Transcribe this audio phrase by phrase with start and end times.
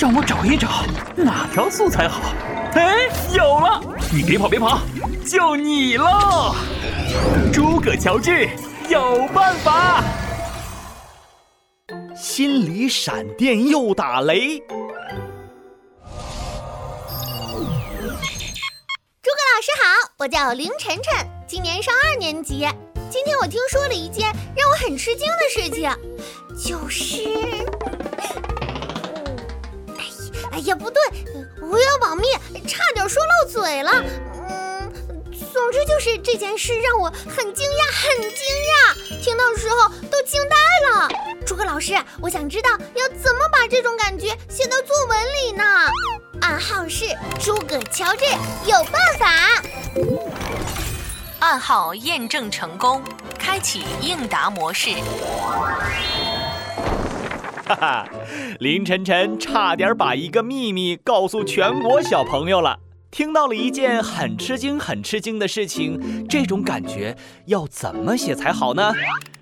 [0.00, 0.84] 让我找一找
[1.16, 2.32] 哪条素材好。
[2.74, 3.82] 哎，有了！
[4.12, 4.80] 你别跑别跑，
[5.26, 6.54] 就你喽！
[7.52, 8.48] 诸葛乔治
[8.88, 10.04] 有办法。
[12.14, 14.60] 心里闪电又打雷。
[14.60, 14.68] 诸
[19.34, 22.64] 葛老师好，我叫林晨晨，今年上二年级。
[23.10, 25.90] 今天我听说了一件让我很吃惊的事情，
[26.64, 27.24] 就是，
[30.58, 31.00] 哎呀，不对，
[31.62, 32.24] 我要保密，
[32.66, 33.92] 差点说漏嘴了。
[34.34, 34.92] 嗯，
[35.52, 38.28] 总之就是这件事让我很惊讶，很惊
[38.66, 40.56] 讶，听到时候都惊呆
[40.90, 41.08] 了。
[41.46, 45.62] 诸葛老师，我想知道要怎么把这种感觉写到作文里呢？
[46.40, 47.04] 暗号是
[47.40, 48.24] 诸葛乔治
[48.66, 49.62] 有办法。
[51.38, 53.00] 暗号验证成功，
[53.38, 54.90] 开启应答模式。
[57.68, 58.08] 哈哈，
[58.60, 62.78] 林晨晨差点把一个秘密告诉全国小朋友了。
[63.10, 68.90] 听到了一件很吃惊、很吃惊的事情，这种感觉要怎么写才好呢？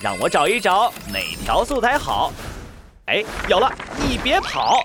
[0.00, 2.32] 让我找一找哪条素材好。
[3.06, 4.80] 哎，有了，你别跑。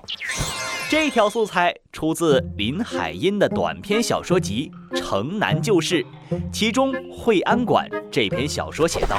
[0.90, 6.06] 这条素材出自林海音的短篇小说集《城南旧事》，
[6.52, 9.18] 其中《惠安馆》这篇小说写道：“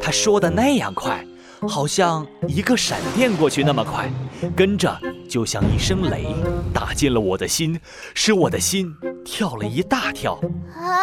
[0.00, 1.22] 他说的那样快，
[1.68, 4.10] 好像一个闪电过去那么快，
[4.56, 4.98] 跟着
[5.28, 6.26] 就像一声雷
[6.72, 7.80] 打进了我的心，
[8.14, 10.34] 使我的心跳了一大跳。”
[10.76, 10.98] 啊，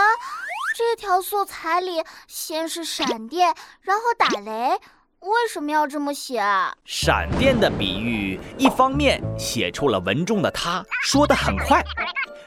[0.77, 4.77] 这条素材里先是闪电，然后打雷。
[5.21, 6.75] 为什么要这么写啊？
[6.83, 11.83] 闪电的比喻，一方面写出了文中的他说的很快，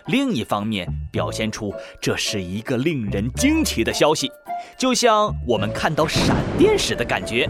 [0.06, 4.28] 另一方面表现出这是一个令人惊奇的消息，
[4.76, 7.48] 就像我们看到闪电时的感觉。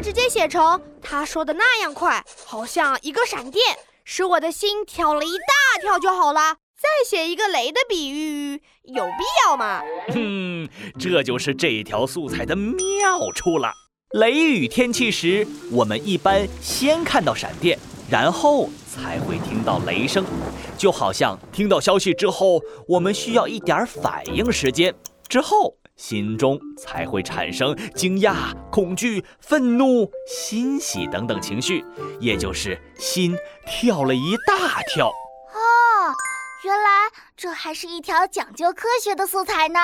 [0.00, 6.56] 直接写成他说的那样快，好像一个闪电，使我的心跳了一大跳就好了。
[6.76, 9.82] 再写一个雷的比喻，有必要吗？
[10.08, 13.72] 哼，这就是这条素材的妙处了。
[14.12, 17.76] 雷雨天气时，我们一般先看到闪电，
[18.08, 20.24] 然后才会听到雷声，
[20.78, 24.94] 就好像听到消息之后，我们需要一点反应时间，
[25.28, 31.84] 之后心中才会产生惊讶、恐惧、愤怒、欣喜等等情绪，
[32.20, 33.36] 也就是心
[33.66, 35.08] 跳了一大跳。
[35.08, 36.14] 哦，
[36.64, 36.88] 原来
[37.36, 39.78] 这还是一条讲究科学的素材呢。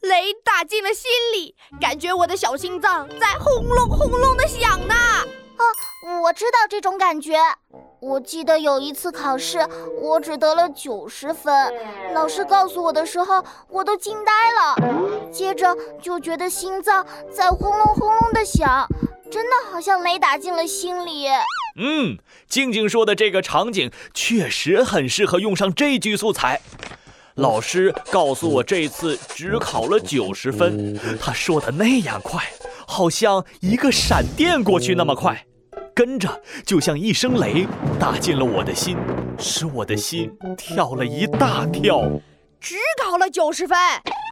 [0.00, 4.94] 雷打进了心里，感觉我的小心脏在轰隆轰隆的响呢。
[4.94, 5.62] 啊，
[6.02, 7.36] 我知道这种感觉。
[8.00, 9.64] 我记得有一次考试，
[10.00, 11.72] 我只得了九十分，
[12.12, 15.30] 老师告诉我的时候，我都惊呆了。
[15.30, 18.84] 接着就觉得心脏在轰隆轰隆的响，
[19.30, 21.28] 真的好像雷打进了心里。
[21.78, 22.18] 嗯，
[22.48, 26.60] 静静说的这个场景确实很适合用上这句素材。
[27.36, 30.98] 老师告诉我，这次只考了九十分。
[31.20, 32.42] 他说的那样快，
[32.88, 35.46] 好像一个闪电过去那么快，
[35.94, 37.66] 跟着就像一声雷
[38.00, 38.96] 打进了我的心，
[39.38, 42.02] 使我的心跳了一大跳。
[42.60, 43.76] 只考了九十分，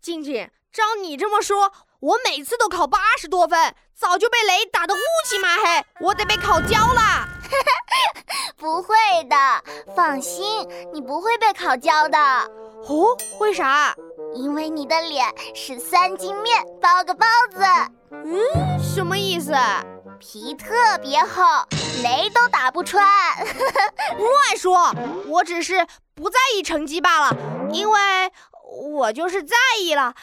[0.03, 4.99] 静静，照你这么说，我每次都考八十多分，早就被雷打得乌
[5.29, 7.29] 漆麻黑，我得被烤焦了。
[8.57, 8.95] 不会
[9.29, 9.37] 的，
[9.97, 12.19] 放心，你不会被烤焦的。
[12.19, 13.95] 哦，为啥？
[14.35, 17.65] 因为你的脸是三斤面包个包子。
[18.13, 18.39] 嗯，
[18.81, 19.53] 什么意思？
[20.21, 21.43] 皮特别厚，
[22.03, 23.03] 雷都打不穿。
[24.19, 24.95] 乱说，
[25.27, 27.35] 我只是不在意成绩罢了。
[27.73, 27.99] 因为
[28.71, 30.15] 我就是在意了，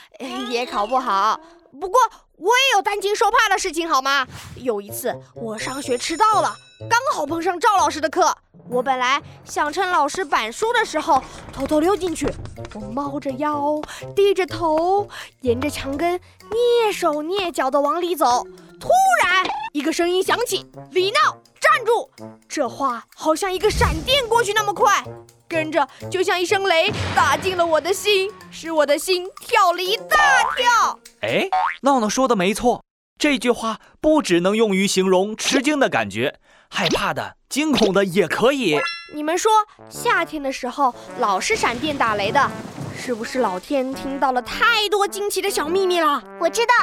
[0.49, 1.39] 也考不好。
[1.81, 1.99] 不过
[2.35, 4.27] 我也有担惊受怕的事情，好吗？
[4.55, 6.55] 有一次我上学迟到了，
[6.87, 8.37] 刚好碰上赵老师的课。
[8.69, 12.31] 我本来想趁老师板书的时候偷偷溜进去，
[12.75, 13.81] 我猫着腰，
[14.15, 15.07] 低着头，
[15.41, 16.19] 沿着墙根
[16.51, 18.45] 蹑手蹑脚地往里走。
[18.79, 18.89] 突
[19.23, 19.43] 然，
[19.73, 22.09] 一个声音响起：“李闹，站住！”
[22.47, 25.03] 这话好像一个闪电过去那么快，
[25.47, 30.17] 跟着就像一声雷打进了我的心，使我的心跳了一大
[30.55, 30.99] 跳。
[31.21, 31.49] 哎，
[31.81, 32.83] 闹闹说的没错，
[33.17, 36.39] 这句话不只能用于形容吃惊的感觉。
[36.69, 38.77] 害怕的、惊恐的也可以。
[39.15, 39.49] 你们说，
[39.89, 42.51] 夏天的时候老是闪电打雷的，
[42.97, 46.21] 是不是老天听到了太多惊奇的小秘密了？
[46.41, 46.73] 我知道，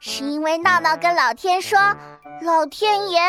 [0.00, 1.78] 是因为闹闹跟老天说
[2.42, 3.20] ：“老天爷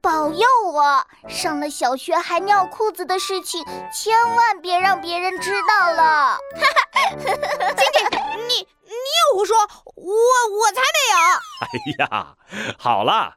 [0.00, 6.38] 保佑我，上了小学还尿裤子的事情，千万别让别人知道了。”
[7.18, 7.26] 晶
[7.92, 8.54] 晶，你
[8.84, 8.92] 你
[9.32, 9.56] 又胡说，
[9.96, 12.04] 我我才没有。
[12.04, 12.34] 哎呀，
[12.78, 13.36] 好了，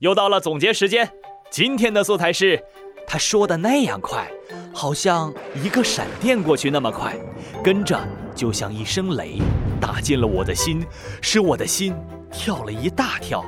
[0.00, 1.12] 又到了总结时间。
[1.50, 2.64] 今天的素材是，
[3.06, 4.30] 他说的那样快，
[4.72, 5.32] 好像
[5.62, 7.16] 一个闪电过去那么快，
[7.62, 7.98] 跟着
[8.34, 9.38] 就像一声雷，
[9.80, 10.84] 打进了我的心，
[11.20, 11.94] 使我的心
[12.30, 13.44] 跳了一大跳。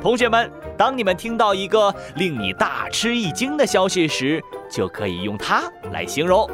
[0.00, 6.48] 同学们，当你们听到一个令你大吃一惊的消息时，就可以用它来形容。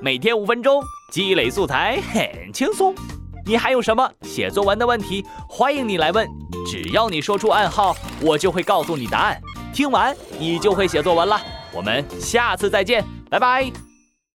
[0.00, 0.82] 每天五分钟，
[1.12, 2.92] 积累素材很轻松。
[3.46, 5.24] 你还有什么写作文的问题？
[5.48, 6.28] 欢迎你来问，
[6.66, 9.40] 只要你说出暗号，我就会告诉你答案。
[9.72, 11.40] 听完你就会写作文了。
[11.72, 13.91] 我们下次再见，拜拜。